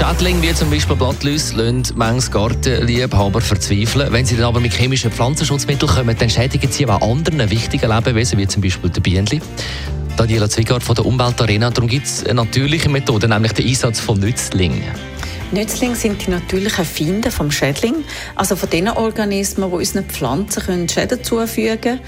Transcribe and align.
Schädlinge 0.00 0.40
wie 0.40 0.54
zum 0.54 0.70
Beispiel 0.70 0.96
Blattläuse 0.96 1.56
lassen 1.56 1.82
manches 1.94 2.30
Gartenliebhaber 2.30 3.42
verzweifeln. 3.42 4.10
Wenn 4.10 4.24
sie 4.24 4.34
dann 4.34 4.46
aber 4.46 4.58
mit 4.58 4.72
chemischen 4.72 5.12
Pflanzenschutzmitteln 5.12 5.92
kommen, 5.92 6.16
dann 6.18 6.30
schädigen 6.30 6.72
sie 6.72 6.86
auch 6.86 7.02
anderen 7.02 7.50
wichtigen 7.50 7.90
Lebewesen, 7.90 8.38
wie 8.38 8.46
zum 8.48 8.62
Beispiel 8.62 8.88
die 8.88 9.00
Bienen. 9.00 9.42
Daniela 10.16 10.48
Zwigart 10.48 10.82
von 10.82 10.94
der 10.94 11.04
Umweltarena. 11.04 11.68
Darum 11.68 11.86
gibt 11.86 12.06
es 12.06 12.24
eine 12.24 12.34
natürliche 12.34 12.88
Methode, 12.88 13.28
nämlich 13.28 13.52
den 13.52 13.68
Einsatz 13.68 14.00
von 14.00 14.18
Nützlingen. 14.18 14.82
Nützlinge 15.52 15.96
sind 15.96 16.26
die 16.26 16.30
natürlichen 16.30 16.86
Feinde 16.86 17.30
vom 17.30 17.50
Schädling, 17.50 17.96
also 18.36 18.56
von 18.56 18.70
den 18.70 18.88
Organismen, 18.88 19.68
die 19.68 19.76
unseren 19.76 20.04
Pflanzen 20.06 20.88
Schäden 20.88 21.22
zufügen 21.22 21.78
können. 21.78 22.00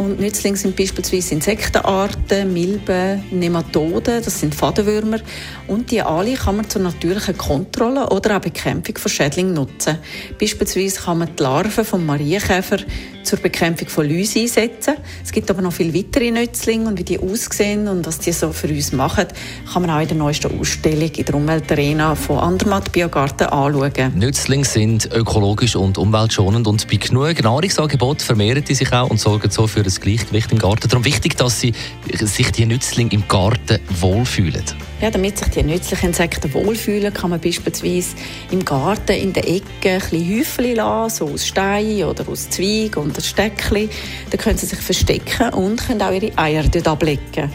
Und 0.00 0.18
Nützlinge 0.18 0.56
sind 0.56 0.76
beispielsweise 0.76 1.34
Insektenarten, 1.34 2.50
Milben, 2.54 3.22
Nematoden, 3.30 4.22
das 4.24 4.40
sind 4.40 4.54
Fadenwürmer. 4.54 5.18
Und 5.66 5.90
die 5.90 6.00
alle 6.00 6.36
kann 6.36 6.56
man 6.56 6.70
zur 6.70 6.80
natürlichen 6.80 7.36
Kontrolle 7.36 8.08
oder 8.08 8.38
auch 8.38 8.40
Bekämpfung 8.40 8.96
von 8.96 9.10
Schädlingen 9.10 9.52
nutzen. 9.52 9.98
Beispielsweise 10.40 11.02
kann 11.02 11.18
man 11.18 11.28
die 11.36 11.42
Larven 11.42 11.84
vom 11.84 12.06
Marienkäfer 12.06 12.78
zur 13.22 13.38
Bekämpfung 13.40 13.88
von 13.88 14.08
Läuse 14.08 14.40
einsetzen. 14.40 14.94
Es 15.22 15.32
gibt 15.32 15.50
aber 15.50 15.60
noch 15.60 15.74
viele 15.74 15.94
weitere 15.94 16.30
Nützlinge 16.30 16.88
und 16.88 16.98
wie 16.98 17.04
die 17.04 17.18
aussehen 17.18 17.86
und 17.86 18.06
was 18.06 18.18
die 18.20 18.32
so 18.32 18.52
für 18.52 18.68
uns 18.68 18.92
machen, 18.92 19.26
kann 19.70 19.82
man 19.82 19.90
auch 19.90 20.00
in 20.00 20.08
der 20.08 20.16
neuesten 20.16 20.58
Ausstellung 20.58 21.10
in 21.10 21.24
der 21.26 21.34
Umweltarena 21.34 22.14
von 22.14 22.38
Andermatt 22.38 22.90
Biogarten 22.90 23.48
anschauen. 23.48 24.18
Nützlinge 24.18 24.64
sind 24.64 25.12
ökologisch 25.12 25.76
und 25.76 25.98
umweltschonend 25.98 26.66
und 26.66 26.88
bei 26.88 26.96
genug 26.96 27.42
Nahrungsangebot 27.42 28.22
vermehren 28.22 28.64
die 28.64 28.74
sich 28.74 28.90
auch 28.92 29.10
und 29.10 29.20
sorgen 29.20 29.50
so 29.50 29.66
für 29.66 29.89
das 29.90 30.00
Gleichgewicht 30.00 30.52
im 30.52 30.58
Garten. 30.58 30.88
Darum 30.88 31.04
wichtig, 31.04 31.36
dass 31.36 31.60
sie 31.60 31.72
sich 32.12 32.52
die 32.52 32.66
Nützlinge 32.66 33.12
im 33.12 33.26
Garten 33.28 33.78
wohlfühlen. 34.00 34.64
Ja, 35.00 35.10
damit 35.10 35.38
sich 35.38 35.48
die 35.48 35.62
nützlichen 35.62 36.08
Insekten 36.10 36.52
wohlfühlen, 36.52 37.12
kann 37.12 37.30
man 37.30 37.40
beispielsweise 37.40 38.16
im 38.50 38.64
Garten 38.64 39.12
in 39.12 39.32
der 39.32 39.48
Ecke 39.48 39.64
ein 39.84 40.00
bisschen 40.00 40.38
Häufchen 40.38 40.74
lassen, 40.76 41.16
so 41.16 41.32
aus 41.32 41.46
Stein 41.46 42.04
oder 42.04 42.28
aus 42.28 42.50
Zweig 42.50 42.96
und 42.96 43.20
Steckchen. 43.22 43.88
Da 44.30 44.36
können 44.36 44.58
sie 44.58 44.66
sich 44.66 44.78
verstecken 44.78 45.54
und 45.54 45.86
können 45.86 46.02
auch 46.02 46.12
ihre 46.12 46.36
Eier 46.36 46.64
dort 46.64 46.86
ablegen. 46.86 47.50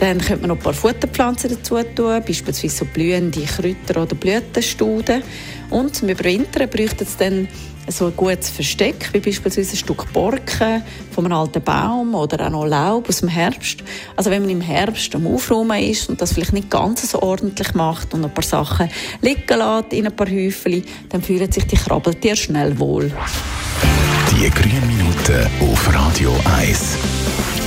Dann 0.00 0.18
könnte 0.18 0.42
man 0.42 0.48
noch 0.48 0.56
ein 0.56 0.62
paar 0.62 0.74
Futterpflanzen 0.74 1.50
dazu 1.50 1.76
tun, 1.94 2.22
beispielsweise 2.26 2.76
so 2.76 2.84
blühende 2.84 3.40
Kräuter 3.42 4.02
oder 4.02 4.14
Blütenstuden. 4.14 5.22
Und 5.70 5.96
zum 5.96 6.08
Überwintern 6.08 6.68
bräuchte 6.68 7.04
es 7.04 7.16
dann 7.16 7.48
so 7.88 8.06
ein 8.06 8.16
gutes 8.16 8.50
Versteck, 8.50 9.10
wie 9.12 9.20
beispielsweise 9.20 9.72
ein 9.72 9.76
Stück 9.76 10.12
Borken 10.12 10.82
von 11.12 11.24
einem 11.24 11.34
alten 11.34 11.62
Baum 11.62 12.14
oder 12.14 12.46
auch 12.46 12.50
noch 12.50 12.66
Laub 12.66 13.08
aus 13.08 13.20
dem 13.20 13.28
Herbst. 13.28 13.82
Also 14.16 14.30
wenn 14.30 14.42
man 14.42 14.50
im 14.50 14.60
Herbst 14.60 15.14
am 15.14 15.26
Aufräumen 15.26 15.80
ist 15.82 16.08
und 16.08 16.20
das 16.20 16.32
vielleicht 16.32 16.52
nicht 16.52 16.70
ganz 16.70 17.10
so 17.10 17.22
ordentlich 17.22 17.74
macht 17.74 18.12
und 18.12 18.24
ein 18.24 18.34
paar 18.34 18.44
Sachen 18.44 18.90
liegen 19.22 19.42
lässt 19.48 19.92
in 19.92 20.06
ein 20.06 20.16
paar 20.16 20.30
Häufchen, 20.30 20.84
dann 21.08 21.22
fühlen 21.22 21.50
sich 21.50 21.66
die 21.66 21.76
Krabbeltiere 21.76 22.36
schnell 22.36 22.78
wohl. 22.78 23.12
Die 24.32 24.50
grünen 24.50 24.86
Minuten 24.86 25.48
auf 25.60 25.94
Radio 25.94 26.34
1. 26.58 27.65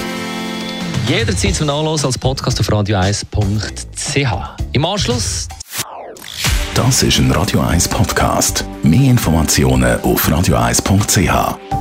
Jederzeit 1.10 1.56
zum 1.56 1.66
Nachlesen 1.66 2.06
als 2.06 2.18
Podcast 2.20 2.60
auf 2.60 2.70
radio1.ch. 2.70 4.32
Im 4.74 4.86
Anschluss 4.86 5.48
das 6.76 7.04
ist 7.04 7.18
ein 7.18 7.30
Radio 7.32 7.60
1 7.60 7.90
Podcast. 7.90 8.64
Mehr 8.84 9.10
Informationen 9.10 10.00
auf 10.00 10.30
radio1.ch. 10.30 11.79